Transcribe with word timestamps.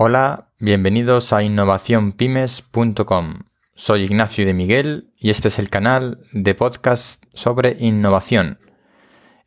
Hola, 0.00 0.50
bienvenidos 0.60 1.32
a 1.32 1.42
innovacionpymes.com. 1.42 3.40
Soy 3.74 4.04
Ignacio 4.04 4.46
de 4.46 4.54
Miguel 4.54 5.10
y 5.18 5.30
este 5.30 5.48
es 5.48 5.58
el 5.58 5.70
canal 5.70 6.20
de 6.30 6.54
podcast 6.54 7.24
sobre 7.34 7.76
innovación. 7.80 8.60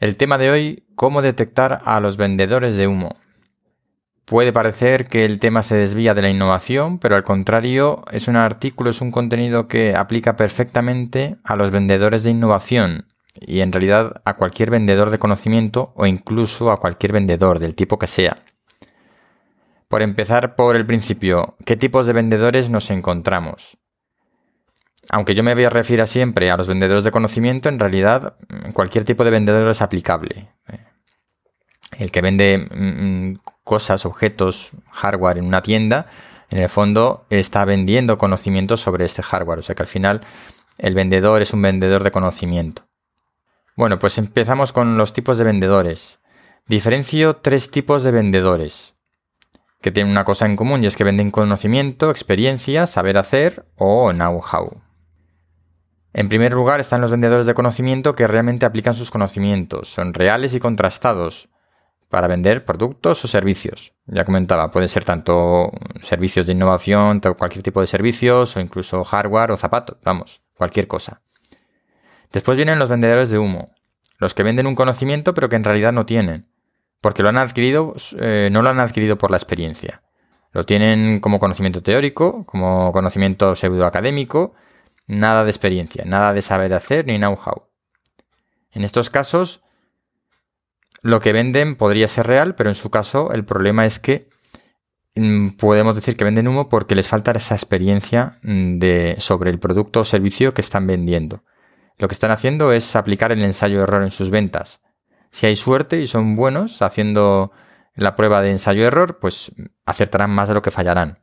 El 0.01 0.17
tema 0.17 0.37
de 0.37 0.51
hoy, 0.51 0.83
cómo 0.95 1.21
detectar 1.21 1.79
a 1.85 2.01
los 2.01 2.17
vendedores 2.17 2.75
de 2.75 2.87
humo. 2.87 3.15
Puede 4.25 4.51
parecer 4.51 5.07
que 5.07 5.23
el 5.23 5.39
tema 5.39 5.63
se 5.63 5.77
desvía 5.77 6.14
de 6.14 6.21
la 6.21 6.29
innovación, 6.29 6.99
pero 6.99 7.15
al 7.15 7.23
contrario, 7.23 8.04
es 8.11 8.27
un 8.27 8.36
artículo, 8.36 8.89
es 8.89 8.99
un 8.99 9.11
contenido 9.11 9.70
que 9.70 9.95
aplica 9.95 10.36
perfectamente 10.36 11.38
a 11.45 11.55
los 11.55 11.71
vendedores 11.71 12.25
de 12.25 12.31
innovación 12.31 13.05
y 13.39 13.61
en 13.61 13.71
realidad 13.71 14.21
a 14.25 14.36
cualquier 14.36 14.70
vendedor 14.70 15.11
de 15.11 15.18
conocimiento 15.18 15.93
o 15.95 16.05
incluso 16.07 16.71
a 16.71 16.77
cualquier 16.77 17.13
vendedor 17.13 17.59
del 17.59 17.73
tipo 17.73 17.97
que 17.97 18.07
sea. 18.07 18.36
Por 19.92 20.02
empezar 20.02 20.55
por 20.55 20.78
el 20.78 20.86
principio, 20.86 21.58
¿qué 21.66 21.76
tipos 21.76 22.08
de 22.08 22.13
vendedores 22.13 22.70
nos 22.70 22.90
encontramos? 22.91 23.77
Aunque 25.09 25.36
yo 25.36 25.44
me 25.44 25.54
voy 25.54 25.66
a 25.66 25.70
referir 25.70 26.08
siempre 26.08 26.49
a 26.49 26.55
los 26.55 26.70
vendedores 26.70 27.04
de 27.04 27.12
conocimiento, 27.12 27.68
en 27.68 27.77
realidad 27.77 28.38
mm, 28.48 28.72
cualquier 28.72 29.04
tipo 29.04 29.26
de 29.26 29.32
vendedor 29.32 29.70
es 29.70 29.82
aplicable. 29.82 30.48
El 31.98 32.09
que 32.09 32.22
vende 32.22 32.70
mm, 32.73 33.41
cosas, 33.66 34.05
objetos, 34.05 34.72
hardware 34.94 35.40
en 35.40 35.46
una 35.48 35.62
tienda, 35.62 36.08
en 36.49 36.60
el 36.60 36.70
fondo 36.70 37.26
está 37.30 37.66
vendiendo 37.66 38.18
conocimiento 38.18 38.77
sobre 38.77 39.04
este 39.04 39.21
hardware. 39.21 39.60
O 39.60 39.62
sea 39.62 39.76
que 39.76 39.84
al 39.84 39.88
final 39.88 40.21
el 40.77 40.96
vendedor 40.96 41.41
es 41.41 41.52
un 41.52 41.63
vendedor 41.63 42.05
de 42.05 42.12
conocimiento. 42.12 42.88
Bueno, 43.76 43.99
pues 43.99 44.18
empezamos 44.18 44.71
con 44.71 44.96
los 44.96 45.12
tipos 45.12 45.38
de 45.38 45.44
vendedores. 45.44 46.21
Diferencio 46.66 47.35
tres 47.35 47.71
tipos 47.71 48.04
de 48.04 48.12
vendedores 48.12 48.96
que 49.81 49.91
tienen 49.91 50.12
una 50.12 50.23
cosa 50.23 50.45
en 50.45 50.55
común 50.55 50.84
y 50.84 50.88
es 50.88 50.95
que 50.95 51.03
venden 51.03 51.31
conocimiento, 51.31 52.12
experiencia, 52.12 52.85
saber 52.88 53.17
hacer 53.17 53.66
o 53.76 54.12
know-how. 54.13 54.82
En 56.13 56.29
primer 56.29 56.51
lugar 56.54 56.79
están 56.79 57.01
los 57.01 57.12
vendedores 57.12 57.46
de 57.46 57.54
conocimiento 57.54 58.13
que 58.13 58.27
realmente 58.27 58.65
aplican 58.65 58.93
sus 58.93 59.09
conocimientos, 59.09 59.87
son 59.87 60.13
reales 60.13 60.54
y 60.54 60.59
contrastados 60.59 61.49
para 62.09 62.27
vender 62.27 62.65
productos 62.65 63.24
o 63.24 63.27
servicios. 63.27 63.93
Ya 64.06 64.25
comentaba, 64.25 64.69
puede 64.69 64.90
ser 64.90 65.06
tanto 65.06 65.72
servicios 66.02 66.46
de 66.46 66.53
innovación, 66.53 67.22
cualquier 67.38 67.63
tipo 67.63 67.79
de 67.79 67.88
servicios 67.88 68.57
o 68.57 68.59
incluso 68.59 69.03
hardware 69.03 69.52
o 69.52 69.57
zapatos, 69.57 69.97
vamos, 70.03 70.41
cualquier 70.56 70.88
cosa. 70.88 71.22
Después 72.31 72.57
vienen 72.57 72.79
los 72.79 72.90
vendedores 72.90 73.31
de 73.31 73.40
humo, 73.40 73.74
los 74.19 74.34
que 74.34 74.44
venden 74.44 74.68
un 74.68 74.75
conocimiento 74.75 75.34
pero 75.34 75.47
que 75.50 75.56
en 75.56 75.63
realidad 75.63 75.94
no 75.94 76.06
tienen 76.06 76.50
porque 77.02 77.24
lo 77.24 77.30
han 77.30 77.38
adquirido, 77.38 77.96
eh, 78.19 78.50
no 78.52 78.62
lo 78.62 78.69
han 78.69 78.80
adquirido 78.80 79.18
por 79.18 79.31
la 79.31 79.38
experiencia. 79.38 80.03
Lo 80.53 80.66
tienen 80.66 81.19
como 81.19 81.40
conocimiento 81.40 81.81
teórico, 81.81 82.46
como 82.46 82.91
conocimiento 82.91 83.56
pseudoacadémico, 83.56 84.53
nada 85.08 85.44
de 85.44 85.50
experiencia, 85.50 86.06
nada 86.06 86.34
de 86.34 86.41
saber 86.41 86.74
hacer 86.74 87.08
ni 87.08 87.18
know-how. 87.18 87.69
En 88.72 88.84
estos 88.84 89.09
casos, 89.09 89.62
lo 91.02 91.19
que 91.19 91.34
venden 91.34 91.75
podría 91.75 92.08
ser 92.08 92.28
real, 92.28 92.53
pero 92.56 92.69
en 92.69 92.75
su 92.75 92.91
caso 92.91 93.31
el 93.34 93.46
problema 93.46 93.86
es 93.86 93.97
que 93.97 94.30
mm, 95.16 95.52
podemos 95.52 95.96
decir 95.96 96.16
que 96.16 96.24
venden 96.24 96.47
humo 96.47 96.69
porque 96.69 96.96
les 96.96 97.08
falta 97.08 97.31
esa 97.31 97.56
experiencia 97.56 98.38
mm, 98.44 98.78
de, 98.78 99.16
sobre 99.18 99.50
el 99.50 99.59
producto 99.59 100.02
o 100.02 100.06
servicio 100.06 100.53
que 100.53 100.62
están 100.62 100.86
vendiendo. 100.86 101.44
Lo 101.97 102.08
que 102.08 102.13
están 102.13 102.31
haciendo 102.31 102.72
es 102.72 102.96
aplicar 102.96 103.31
el 103.31 103.44
ensayo-error 103.44 104.03
en 104.03 104.12
sus 104.12 104.30
ventas 104.30 104.81
si 105.31 105.46
hay 105.46 105.56
suerte 105.56 106.00
y 106.01 106.07
son 106.07 106.35
buenos 106.35 106.81
haciendo 106.81 107.51
la 107.96 108.16
prueba 108.16 108.41
de 108.41 108.51
ensayo-error, 108.51 109.19
pues 109.19 109.51
acertarán 109.85 110.29
más 110.31 110.50
de 110.50 110.53
lo 110.53 110.62
que 110.62 110.72
fallarán. 110.72 111.19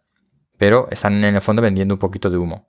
Pero 0.57 0.89
están 0.91 1.23
en 1.25 1.35
el 1.35 1.41
fondo 1.41 1.63
vendiendo 1.63 1.95
un 1.95 2.01
poquito 2.01 2.31
de 2.31 2.39
humo. 2.39 2.69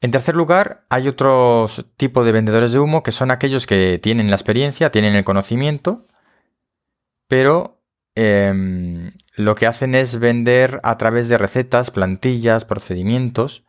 En 0.00 0.10
tercer 0.10 0.36
lugar, 0.36 0.84
hay 0.90 1.08
otro 1.08 1.66
tipo 1.96 2.24
de 2.24 2.32
vendedores 2.32 2.72
de 2.72 2.78
humo 2.78 3.02
que 3.02 3.12
son 3.12 3.30
aquellos 3.30 3.66
que 3.66 3.98
tienen 3.98 4.28
la 4.28 4.36
experiencia, 4.36 4.90
tienen 4.90 5.14
el 5.14 5.24
conocimiento, 5.24 6.04
pero 7.26 7.82
em, 8.14 9.10
lo 9.34 9.54
que 9.54 9.66
hacen 9.66 9.94
es 9.94 10.18
vender 10.18 10.80
a 10.82 10.98
través 10.98 11.28
de 11.30 11.38
recetas, 11.38 11.90
plantillas, 11.90 12.66
procedimientos, 12.66 13.64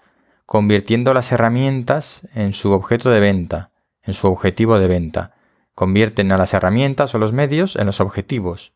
convirtiendo 0.45 1.13
las 1.13 1.31
herramientas 1.31 2.27
en 2.33 2.51
su 2.51 2.73
objeto 2.73 3.09
de 3.09 3.21
venta, 3.21 3.71
en 4.03 4.13
su 4.13 4.27
objetivo 4.27 4.77
de 4.77 4.87
venta 4.87 5.34
convierten 5.75 6.31
a 6.31 6.37
las 6.37 6.53
herramientas 6.53 7.13
o 7.13 7.19
los 7.19 7.33
medios 7.33 7.75
en 7.75 7.85
los 7.85 7.99
objetivos. 7.99 8.73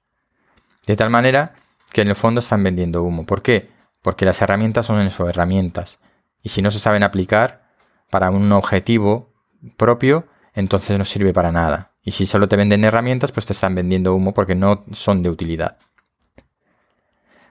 De 0.86 0.96
tal 0.96 1.10
manera 1.10 1.56
que 1.92 2.02
en 2.02 2.10
el 2.10 2.16
fondo 2.16 2.40
están 2.40 2.62
vendiendo 2.62 3.02
humo. 3.02 3.26
¿Por 3.26 3.42
qué? 3.42 3.70
Porque 4.02 4.26
las 4.26 4.42
herramientas 4.42 4.86
son 4.86 5.00
eso, 5.02 5.28
herramientas. 5.28 6.00
Y 6.44 6.50
si 6.50 6.62
no 6.62 6.72
se 6.72 6.80
saben 6.80 7.04
aplicar 7.04 7.64
para 8.10 8.30
un 8.30 8.52
objetivo 8.52 9.34
propio, 9.78 10.28
entonces 10.54 10.98
no 10.98 11.06
sirve 11.06 11.34
para 11.34 11.52
nada. 11.52 11.94
Y 12.04 12.12
si 12.12 12.26
solo 12.26 12.48
te 12.48 12.56
venden 12.56 12.84
herramientas, 12.84 13.32
pues 13.32 13.46
te 13.46 13.54
están 13.54 13.76
vendiendo 13.76 14.14
humo 14.14 14.34
porque 14.34 14.56
no 14.56 14.84
son 14.92 15.24
de 15.24 15.30
utilidad. 15.30 15.78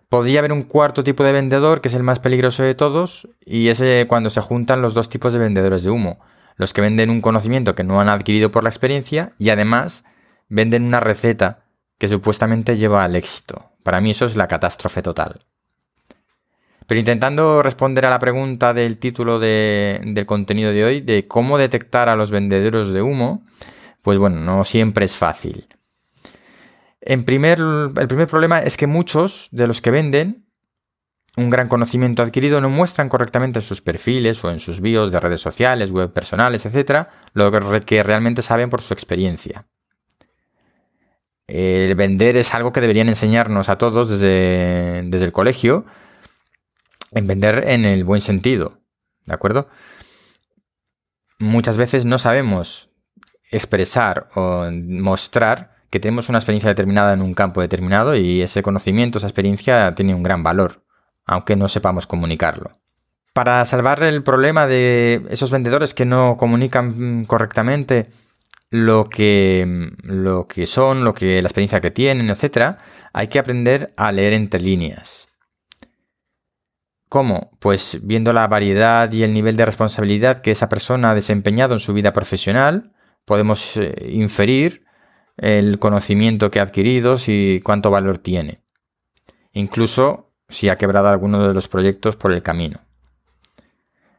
Podría 0.08 0.38
haber 0.38 0.52
un 0.52 0.62
cuarto 0.62 1.04
tipo 1.04 1.22
de 1.22 1.32
vendedor, 1.32 1.80
que 1.80 1.88
es 1.88 1.94
el 1.94 2.02
más 2.02 2.18
peligroso 2.18 2.62
de 2.62 2.74
todos, 2.74 3.28
y 3.44 3.68
es 3.68 3.82
cuando 4.06 4.30
se 4.30 4.40
juntan 4.40 4.80
los 4.80 4.94
dos 4.94 5.10
tipos 5.10 5.34
de 5.34 5.38
vendedores 5.38 5.84
de 5.84 5.90
humo 5.90 6.18
los 6.58 6.74
que 6.74 6.82
venden 6.82 7.08
un 7.08 7.22
conocimiento 7.22 7.74
que 7.74 7.84
no 7.84 8.00
han 8.00 8.08
adquirido 8.08 8.50
por 8.50 8.64
la 8.64 8.68
experiencia 8.68 9.32
y 9.38 9.48
además 9.48 10.04
venden 10.48 10.84
una 10.84 11.00
receta 11.00 11.64
que 11.96 12.08
supuestamente 12.08 12.76
lleva 12.76 13.04
al 13.04 13.16
éxito. 13.16 13.70
Para 13.82 14.00
mí 14.00 14.10
eso 14.10 14.26
es 14.26 14.36
la 14.36 14.48
catástrofe 14.48 15.00
total. 15.00 15.40
Pero 16.86 16.98
intentando 16.98 17.62
responder 17.62 18.06
a 18.06 18.10
la 18.10 18.18
pregunta 18.18 18.74
del 18.74 18.98
título 18.98 19.38
del 19.38 20.24
contenido 20.26 20.72
de 20.72 20.84
hoy, 20.84 21.00
de 21.00 21.28
cómo 21.28 21.58
detectar 21.58 22.08
a 22.08 22.16
los 22.16 22.30
vendedores 22.30 22.88
de 22.88 23.02
humo, 23.02 23.44
pues 24.02 24.18
bueno, 24.18 24.40
no 24.40 24.64
siempre 24.64 25.04
es 25.04 25.16
fácil. 25.16 25.68
En 27.00 27.24
primer, 27.24 27.60
el 27.60 28.08
primer 28.08 28.26
problema 28.26 28.60
es 28.60 28.76
que 28.76 28.86
muchos 28.86 29.48
de 29.52 29.66
los 29.66 29.80
que 29.80 29.90
venden 29.90 30.47
un 31.38 31.50
gran 31.50 31.68
conocimiento 31.68 32.22
adquirido 32.22 32.60
no 32.60 32.68
muestran 32.68 33.08
correctamente 33.08 33.60
en 33.60 33.62
sus 33.62 33.80
perfiles 33.80 34.42
o 34.44 34.50
en 34.50 34.58
sus 34.58 34.80
bios 34.80 35.12
de 35.12 35.20
redes 35.20 35.40
sociales, 35.40 35.92
web 35.92 36.12
personales, 36.12 36.66
etc., 36.66 37.06
lo 37.32 37.52
que 37.86 38.02
realmente 38.02 38.42
saben 38.42 38.70
por 38.70 38.82
su 38.82 38.92
experiencia. 38.92 39.66
El 41.46 41.94
vender 41.94 42.36
es 42.36 42.54
algo 42.54 42.72
que 42.72 42.80
deberían 42.80 43.08
enseñarnos 43.08 43.68
a 43.68 43.78
todos 43.78 44.10
desde, 44.10 45.02
desde 45.04 45.26
el 45.26 45.32
colegio, 45.32 45.86
en 47.12 47.26
vender 47.28 47.64
en 47.68 47.84
el 47.84 48.02
buen 48.02 48.20
sentido, 48.20 48.80
¿de 49.24 49.34
acuerdo? 49.34 49.68
Muchas 51.38 51.76
veces 51.76 52.04
no 52.04 52.18
sabemos 52.18 52.90
expresar 53.50 54.28
o 54.34 54.68
mostrar 54.72 55.76
que 55.88 56.00
tenemos 56.00 56.28
una 56.28 56.38
experiencia 56.38 56.68
determinada 56.68 57.14
en 57.14 57.22
un 57.22 57.32
campo 57.32 57.60
determinado 57.60 58.16
y 58.16 58.42
ese 58.42 58.62
conocimiento, 58.62 59.18
esa 59.18 59.28
experiencia 59.28 59.94
tiene 59.94 60.14
un 60.14 60.24
gran 60.24 60.42
valor 60.42 60.87
aunque 61.28 61.54
no 61.54 61.68
sepamos 61.68 62.08
comunicarlo. 62.08 62.72
Para 63.32 63.64
salvar 63.66 64.02
el 64.02 64.24
problema 64.24 64.66
de 64.66 65.22
esos 65.30 65.52
vendedores 65.52 65.94
que 65.94 66.04
no 66.04 66.36
comunican 66.36 67.24
correctamente 67.26 68.08
lo 68.70 69.08
que, 69.08 69.92
lo 70.02 70.48
que 70.48 70.66
son, 70.66 71.04
lo 71.04 71.14
que, 71.14 71.40
la 71.40 71.46
experiencia 71.46 71.80
que 71.80 71.92
tienen, 71.92 72.30
etc., 72.30 72.76
hay 73.12 73.28
que 73.28 73.38
aprender 73.38 73.94
a 73.96 74.10
leer 74.10 74.32
entre 74.32 74.60
líneas. 74.60 75.28
¿Cómo? 77.08 77.52
Pues 77.58 78.00
viendo 78.02 78.32
la 78.32 78.48
variedad 78.48 79.10
y 79.12 79.22
el 79.22 79.32
nivel 79.32 79.56
de 79.56 79.64
responsabilidad 79.64 80.42
que 80.42 80.50
esa 80.50 80.68
persona 80.68 81.10
ha 81.10 81.14
desempeñado 81.14 81.74
en 81.74 81.80
su 81.80 81.94
vida 81.94 82.12
profesional, 82.12 82.92
podemos 83.24 83.76
eh, 83.76 84.10
inferir 84.10 84.84
el 85.36 85.78
conocimiento 85.78 86.50
que 86.50 86.60
ha 86.60 86.64
adquirido 86.64 87.16
y 87.26 87.60
cuánto 87.60 87.90
valor 87.90 88.18
tiene. 88.18 88.62
Incluso 89.52 90.27
si 90.48 90.68
ha 90.68 90.76
quebrado 90.76 91.08
alguno 91.08 91.46
de 91.46 91.54
los 91.54 91.68
proyectos 91.68 92.16
por 92.16 92.32
el 92.32 92.42
camino. 92.42 92.80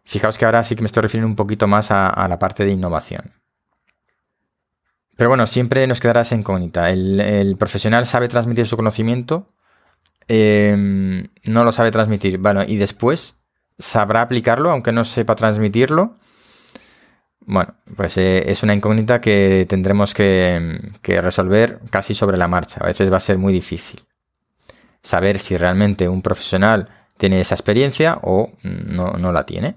Fijaos 0.04 0.38
que 0.38 0.46
ahora 0.46 0.64
sí 0.64 0.76
que 0.76 0.82
me 0.82 0.88
estoy 0.88 1.02
refiriendo 1.02 1.28
un 1.28 1.36
poquito 1.36 1.68
más 1.68 1.92
a, 1.92 2.28
la 2.28 2.40
parte 2.40 2.66
de 2.66 2.72
innovación. 2.72 3.34
Pero 5.16 5.30
bueno, 5.30 5.48
siempre 5.48 5.86
nos 5.86 6.00
quedará 6.00 6.22
esa 6.22 6.36
incógnita. 6.36 6.90
El, 6.90 7.56
profesional 7.60 8.06
sabe 8.06 8.28
transmitir 8.28 8.66
su 8.66 8.78
conocimiento, 8.78 9.54
em, 10.28 11.28
no 11.44 11.64
lo 11.64 11.72
sabe 11.72 11.92
transmitir. 11.92 12.38
Bueno, 12.38 12.64
y 12.66 12.78
después 12.78 13.36
sabrá 13.78 14.22
aplicarlo, 14.22 14.72
aunque 14.72 14.92
no 14.92 15.06
sepa 15.06 15.36
transmitirlo. 15.36 16.16
Bueno, 17.42 17.76
pues 17.96 18.18
eh, 18.18 18.50
es 18.50 18.64
una 18.64 18.74
incógnita 18.74 19.22
que 19.22 19.66
tendremos 19.68 20.14
que 20.14 20.88
resolver 21.04 21.80
casi 21.90 22.14
sobre 22.14 22.38
la 22.38 22.48
marcha. 22.48 22.82
A 22.82 22.88
veces 22.88 23.12
va 23.12 23.18
a 23.18 23.20
ser 23.20 23.38
muy 23.38 23.54
difícil 23.54 24.09
saber 25.02 25.40
si 25.40 25.58
realmente 25.58 26.10
un 26.10 26.22
profesional 26.22 26.90
tiene 27.18 27.42
esa 27.42 27.56
experiencia 27.56 28.20
o 28.24 28.52
no, 28.64 29.32
la 29.32 29.46
tiene. 29.46 29.76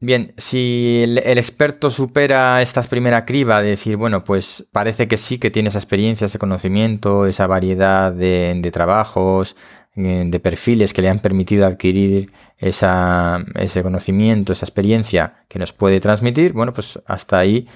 Bien, 0.00 0.34
si 0.36 1.00
el, 1.02 1.18
experto 1.18 1.90
supera 1.90 2.60
esta 2.60 2.82
primera 2.82 3.24
criba 3.24 3.62
de 3.62 3.70
decir, 3.70 3.96
bueno, 3.96 4.22
pues 4.22 4.66
parece 4.70 5.08
que 5.08 5.16
sí 5.16 5.38
que 5.38 5.50
tiene 5.50 5.70
esa 5.70 5.78
experiencia, 5.78 6.26
ese 6.26 6.38
conocimiento, 6.38 7.26
esa 7.26 7.46
variedad 7.46 8.12
de, 8.12 8.70
trabajos, 8.70 9.56
eh, 9.96 10.24
de 10.26 10.40
perfiles 10.40 10.92
que 10.92 11.00
le 11.00 11.08
han 11.08 11.20
permitido 11.20 11.66
adquirir 11.66 12.32
ese 12.58 13.82
conocimiento, 13.82 14.52
esa 14.52 14.66
experiencia 14.66 15.44
que 15.48 15.58
nos 15.58 15.72
puede 15.72 16.00
transmitir, 16.00 16.52
bueno, 16.52 16.74
pues 16.74 17.00
hasta 17.06 17.38
ahí 17.38 17.66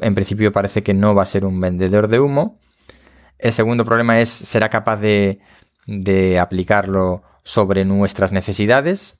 en 0.00 0.14
principio 0.14 0.52
parece 0.52 0.82
que 0.82 0.92
no 0.92 1.14
va 1.14 1.22
a 1.22 1.26
ser 1.26 1.46
un 1.46 1.60
vendedor 1.60 2.08
de 2.08 2.20
humo. 2.20 2.58
El 3.38 3.52
segundo 3.52 3.84
problema 3.86 4.20
es, 4.20 4.28
¿será 4.28 4.68
capaz 4.68 4.98
de, 4.98 5.40
aplicarlo 6.40 7.22
sobre 7.42 7.84
nuestras 7.84 8.32
necesidades? 8.32 9.18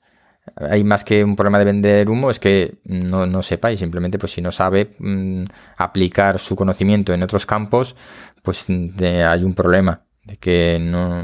Hay 0.55 0.83
más 0.83 1.03
que 1.03 1.23
un 1.23 1.35
problema 1.35 1.57
de 1.57 1.65
vender 1.65 2.09
humo, 2.09 2.29
es 2.29 2.39
que 2.39 2.75
no, 2.83 3.25
no 3.25 3.41
sepa 3.41 3.71
y 3.71 3.77
simplemente 3.77 4.19
pues 4.19 4.33
si 4.33 4.41
no 4.41 4.51
sabe 4.51 4.95
mm, 4.99 5.43
aplicar 5.77 6.39
su 6.39 6.55
conocimiento 6.55 7.13
en 7.13 7.23
otros 7.23 7.45
campos, 7.45 7.95
pues 8.43 8.67
hay 8.69 9.43
un 9.43 9.55
problema 9.55 10.01
de 10.23 10.37
que 10.37 10.79
no, 10.79 11.21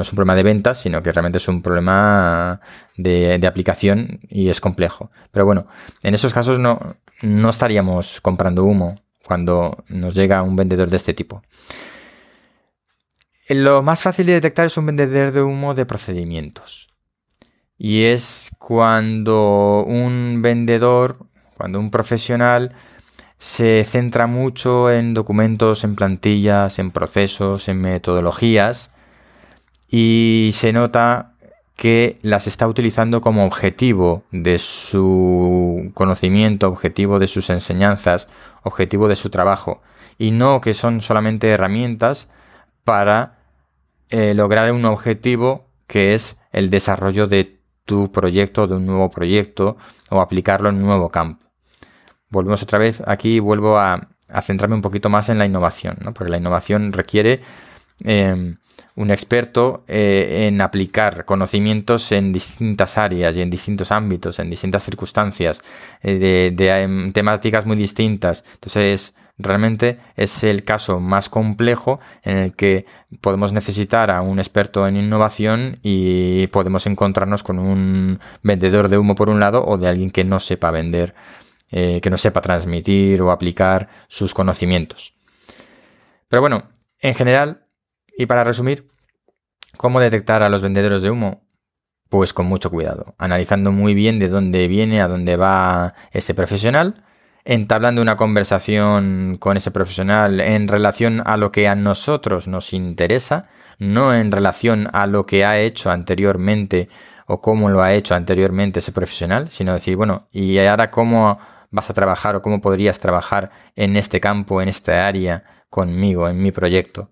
es 0.00 0.12
un 0.12 0.16
problema 0.16 0.34
de 0.34 0.42
ventas, 0.42 0.80
sino 0.80 1.02
que 1.02 1.12
realmente 1.12 1.38
es 1.38 1.48
un 1.48 1.62
problema 1.62 2.60
de, 2.96 3.38
de, 3.38 3.46
aplicación 3.46 4.20
y 4.28 4.48
es 4.48 4.60
complejo. 4.60 5.10
Pero 5.30 5.46
bueno, 5.46 5.66
en 6.02 6.14
esos 6.14 6.34
casos 6.34 6.58
no, 6.58 6.96
no 7.22 7.50
estaríamos 7.50 8.20
comprando 8.20 8.64
humo 8.64 9.00
cuando 9.24 9.84
nos 9.88 10.14
llega 10.14 10.42
un 10.42 10.56
vendedor 10.56 10.90
de 10.90 10.96
este 10.96 11.14
tipo. 11.14 11.42
Lo 13.54 13.82
más 13.82 14.02
fácil 14.02 14.26
de 14.26 14.34
detectar 14.34 14.66
es 14.66 14.76
un 14.76 14.86
vendedor 14.86 15.32
de 15.32 15.42
humo 15.42 15.74
de 15.74 15.84
procedimientos. 15.84 16.88
Y 17.76 18.04
es 18.04 18.50
cuando 18.58 19.84
un 19.86 20.40
vendedor, 20.40 21.18
cuando 21.56 21.80
un 21.80 21.90
profesional 21.90 22.74
se 23.38 23.84
centra 23.84 24.26
mucho 24.26 24.90
en 24.90 25.14
documentos, 25.14 25.82
en 25.82 25.96
plantillas, 25.96 26.78
en 26.78 26.92
procesos, 26.92 27.68
en 27.68 27.80
metodologías 27.80 28.92
y 29.88 30.50
se 30.54 30.72
nota 30.72 31.34
que 31.76 32.18
las 32.22 32.46
está 32.46 32.68
utilizando 32.68 33.20
como 33.20 33.44
objetivo 33.44 34.22
de 34.30 34.58
su 34.58 35.90
conocimiento, 35.94 36.68
objetivo 36.68 37.18
de 37.18 37.26
sus 37.26 37.50
enseñanzas, 37.50 38.28
objetivo 38.62 39.08
de 39.08 39.16
su 39.16 39.28
trabajo 39.28 39.82
y 40.18 40.30
no 40.30 40.60
que 40.60 40.72
son 40.72 41.00
solamente 41.00 41.48
herramientas 41.50 42.28
para 42.84 43.41
eh, 44.12 44.34
lograr 44.34 44.70
un 44.70 44.84
objetivo 44.84 45.66
que 45.88 46.14
es 46.14 46.36
el 46.52 46.70
desarrollo 46.70 47.26
de 47.26 47.60
tu 47.84 48.12
proyecto, 48.12 48.68
de 48.68 48.76
un 48.76 48.86
nuevo 48.86 49.10
proyecto 49.10 49.76
o 50.10 50.20
aplicarlo 50.20 50.68
en 50.68 50.76
un 50.76 50.82
nuevo 50.82 51.10
campo 51.10 51.52
volvemos 52.32 52.62
otra 52.62 52.78
vez 52.78 53.02
aquí, 53.06 53.38
vuelvo 53.38 53.78
a, 53.78 54.08
centrarme 54.40 54.74
un 54.74 54.82
poquito 54.82 55.10
más 55.10 55.28
en 55.28 55.36
la 55.36 55.44
innovación, 55.44 55.98
¿no? 56.02 56.14
porque 56.14 56.30
la 56.32 56.38
innovación 56.38 56.94
requiere 56.94 57.42
em, 58.02 58.56
un 58.96 59.10
experto 59.10 59.84
eh, 59.88 60.46
en 60.46 60.60
aplicar 60.60 61.24
conocimientos 61.24 62.12
en 62.12 62.32
distintas 62.32 62.98
áreas 62.98 63.36
y 63.36 63.42
en 63.42 63.50
distintos 63.50 63.90
ámbitos, 63.90 64.38
en 64.38 64.50
distintas 64.50 64.84
circunstancias, 64.84 65.62
eh, 66.02 66.52
de, 66.54 66.82
em, 66.82 67.12
temáticas 67.12 67.66
muy 67.66 67.76
distintas. 67.76 68.44
Entonces, 68.54 69.14
realmente 69.38 69.98
es 70.16 70.44
el 70.44 70.62
caso 70.62 71.00
más 71.00 71.28
complejo 71.28 72.00
en 72.22 72.36
el 72.38 72.52
que 72.54 72.86
podemos 73.20 73.52
necesitar 73.52 74.10
a 74.10 74.20
un 74.20 74.38
experto 74.38 74.86
en 74.86 74.96
innovación 74.96 75.78
y 75.82 76.46
podemos 76.48 76.86
encontrarnos 76.86 77.42
con 77.42 77.58
un 77.58 78.20
vendedor 78.42 78.88
de 78.88 78.98
humo 78.98 79.14
por 79.14 79.30
un 79.30 79.40
lado 79.40 79.64
o 79.66 79.78
de 79.78 79.88
alguien 79.88 80.10
que 80.10 80.24
no 80.24 80.38
sepa 80.38 80.70
vender 80.70 81.14
eh, 81.74 82.02
que 82.02 82.10
no 82.10 82.18
sepa 82.18 82.42
transmitir 82.42 83.22
o 83.22 83.30
aplicar 83.30 83.88
sus 84.06 84.34
conocimientos. 84.34 85.14
Pero 86.28 86.42
bueno, 86.42 86.70
en 87.00 87.14
general, 87.14 87.64
y 88.16 88.26
para 88.26 88.44
resumir, 88.44 88.88
¿cómo 89.76 90.00
detectar 90.00 90.42
a 90.42 90.48
los 90.48 90.62
vendedores 90.62 91.02
de 91.02 91.10
humo? 91.10 91.46
Pues 92.08 92.32
con 92.32 92.46
mucho 92.46 92.70
cuidado, 92.70 93.14
analizando 93.18 93.72
muy 93.72 93.94
bien 93.94 94.18
de 94.18 94.28
dónde 94.28 94.68
viene, 94.68 95.00
a 95.00 95.08
dónde 95.08 95.36
va 95.36 95.94
ese 96.12 96.34
profesional, 96.34 97.04
entablando 97.44 98.02
una 98.02 98.16
conversación 98.16 99.36
con 99.40 99.56
ese 99.56 99.70
profesional 99.70 100.40
en 100.40 100.68
relación 100.68 101.22
a 101.24 101.36
lo 101.36 101.50
que 101.52 101.68
a 101.68 101.74
nosotros 101.74 102.48
nos 102.48 102.72
interesa, 102.72 103.48
no 103.78 104.14
en 104.14 104.30
relación 104.30 104.88
a 104.92 105.06
lo 105.06 105.24
que 105.24 105.44
ha 105.44 105.58
hecho 105.58 105.90
anteriormente 105.90 106.88
o 107.26 107.40
cómo 107.40 107.70
lo 107.70 107.82
ha 107.82 107.94
hecho 107.94 108.14
anteriormente 108.14 108.80
ese 108.80 108.92
profesional, 108.92 109.50
sino 109.50 109.72
decir, 109.72 109.96
bueno, 109.96 110.28
¿y 110.30 110.58
ahora 110.58 110.90
cómo 110.90 111.38
vas 111.72 111.88
a 111.90 111.94
trabajar 111.94 112.36
o 112.36 112.42
cómo 112.42 112.60
podrías 112.60 113.00
trabajar 113.00 113.50
en 113.74 113.96
este 113.96 114.20
campo, 114.20 114.62
en 114.62 114.68
esta 114.68 115.08
área, 115.08 115.42
conmigo, 115.72 116.28
en 116.28 116.40
mi 116.40 116.52
proyecto. 116.52 117.10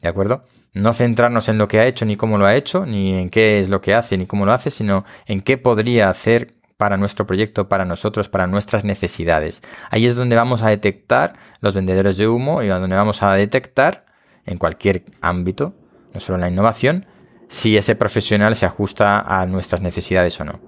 ¿De 0.00 0.08
acuerdo? 0.08 0.44
No 0.74 0.92
centrarnos 0.92 1.48
en 1.48 1.58
lo 1.58 1.66
que 1.66 1.80
ha 1.80 1.86
hecho, 1.86 2.04
ni 2.04 2.16
cómo 2.16 2.38
lo 2.38 2.46
ha 2.46 2.54
hecho, 2.54 2.86
ni 2.86 3.14
en 3.14 3.30
qué 3.30 3.58
es 3.58 3.68
lo 3.68 3.80
que 3.80 3.94
hace, 3.94 4.16
ni 4.16 4.26
cómo 4.26 4.46
lo 4.46 4.52
hace, 4.52 4.70
sino 4.70 5.04
en 5.26 5.40
qué 5.40 5.58
podría 5.58 6.08
hacer 6.08 6.54
para 6.76 6.96
nuestro 6.96 7.26
proyecto, 7.26 7.68
para 7.68 7.84
nosotros, 7.84 8.28
para 8.28 8.46
nuestras 8.46 8.84
necesidades. 8.84 9.62
Ahí 9.90 10.06
es 10.06 10.14
donde 10.14 10.36
vamos 10.36 10.62
a 10.62 10.68
detectar 10.68 11.34
los 11.60 11.74
vendedores 11.74 12.16
de 12.16 12.28
humo 12.28 12.62
y 12.62 12.68
donde 12.68 12.94
vamos 12.94 13.22
a 13.22 13.32
detectar, 13.34 14.06
en 14.46 14.58
cualquier 14.58 15.04
ámbito, 15.20 15.74
no 16.14 16.20
solo 16.20 16.36
en 16.36 16.42
la 16.42 16.48
innovación, 16.48 17.06
si 17.48 17.76
ese 17.76 17.96
profesional 17.96 18.54
se 18.54 18.66
ajusta 18.66 19.20
a 19.20 19.44
nuestras 19.46 19.80
necesidades 19.80 20.40
o 20.40 20.44
no. 20.44 20.67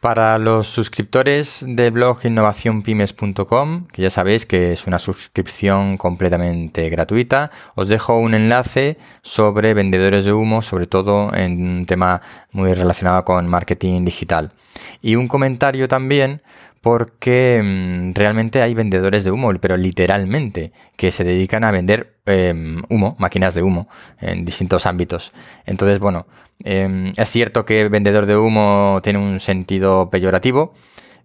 Para 0.00 0.36
los 0.36 0.68
suscriptores 0.68 1.64
del 1.66 1.90
blog 1.90 2.18
innovacionpymes.com, 2.24 3.86
que 3.86 4.02
ya 4.02 4.10
sabéis 4.10 4.44
que 4.44 4.72
es 4.72 4.86
una 4.86 4.98
suscripción 4.98 5.96
completamente 5.96 6.90
gratuita, 6.90 7.50
os 7.74 7.88
dejo 7.88 8.18
un 8.18 8.34
enlace 8.34 8.98
sobre 9.22 9.72
vendedores 9.72 10.26
de 10.26 10.34
humo, 10.34 10.60
sobre 10.60 10.86
todo 10.86 11.34
en 11.34 11.66
un 11.66 11.86
tema 11.86 12.20
muy 12.52 12.74
relacionado 12.74 13.24
con 13.24 13.48
marketing 13.48 14.04
digital. 14.04 14.52
Y 15.00 15.16
un 15.16 15.28
comentario 15.28 15.88
también 15.88 16.42
porque 16.86 17.60
mm, 17.64 18.12
realmente 18.14 18.62
hay 18.62 18.72
vendedores 18.72 19.24
de 19.24 19.32
humo, 19.32 19.52
pero 19.60 19.76
literalmente, 19.76 20.70
que 20.94 21.10
se 21.10 21.24
dedican 21.24 21.64
a 21.64 21.72
vender 21.72 22.14
em, 22.26 22.80
humo, 22.88 23.16
máquinas 23.18 23.56
de 23.56 23.64
humo, 23.64 23.88
en 24.20 24.44
distintos 24.44 24.86
ámbitos. 24.86 25.32
Entonces, 25.64 25.98
bueno, 25.98 26.28
em, 26.62 27.12
es 27.16 27.28
cierto 27.28 27.64
que 27.64 27.88
vendedor 27.88 28.24
de 28.26 28.36
humo 28.36 29.00
tiene 29.02 29.18
un 29.18 29.40
sentido 29.40 30.10
peyorativo, 30.10 30.74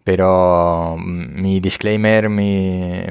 pero 0.03 0.95
mm, 0.97 1.39
mi 1.39 1.59
disclaimer 1.59 2.27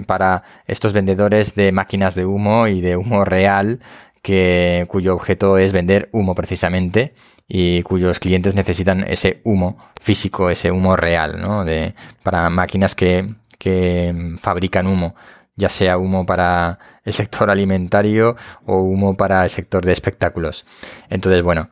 para 0.08 0.42
estos 0.66 0.92
vendedores 0.92 1.54
de 1.54 1.70
máquinas 1.70 2.16
de 2.16 2.26
humo 2.26 2.66
y 2.66 2.80
de 2.80 2.96
humo 2.96 3.24
real, 3.24 3.78
que, 4.22 4.86
cuyo 4.88 5.14
objeto 5.14 5.58
es 5.58 5.72
vender 5.72 6.08
humo 6.12 6.34
precisamente 6.34 7.14
y 7.48 7.82
cuyos 7.82 8.18
clientes 8.20 8.54
necesitan 8.54 9.04
ese 9.08 9.40
humo 9.44 9.76
físico, 10.00 10.50
ese 10.50 10.70
humo 10.70 10.96
real, 10.96 11.40
¿no? 11.40 11.64
De, 11.64 11.94
para 12.22 12.48
máquinas 12.50 12.94
que, 12.94 13.26
que 13.58 14.36
fabrican 14.38 14.86
humo, 14.86 15.14
ya 15.56 15.68
sea 15.68 15.98
humo 15.98 16.24
para 16.26 16.78
el 17.04 17.12
sector 17.12 17.50
alimentario 17.50 18.36
o 18.66 18.76
humo 18.76 19.16
para 19.16 19.44
el 19.44 19.50
sector 19.50 19.84
de 19.84 19.92
espectáculos. 19.92 20.64
Entonces, 21.08 21.42
bueno, 21.42 21.70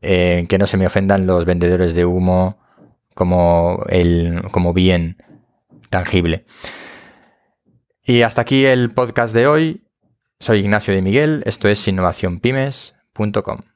eh, 0.00 0.46
que 0.48 0.58
no 0.58 0.66
se 0.66 0.76
me 0.76 0.86
ofendan 0.86 1.26
los 1.26 1.44
vendedores 1.44 1.94
de 1.94 2.04
humo 2.04 2.58
como, 3.14 3.84
el, 3.88 4.42
como 4.50 4.72
bien 4.72 5.16
tangible. 5.90 6.44
Y 8.04 8.22
hasta 8.22 8.40
aquí 8.40 8.66
el 8.66 8.90
podcast 8.90 9.32
de 9.34 9.46
hoy. 9.46 9.84
Soy 10.42 10.58
Ignacio 10.58 10.92
de 10.92 11.02
Miguel, 11.02 11.44
esto 11.46 11.68
es 11.68 11.86
innovacionpymes.com. 11.86 13.71